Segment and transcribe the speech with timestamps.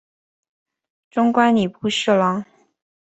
[1.11, 2.43] 终官礼部侍郎。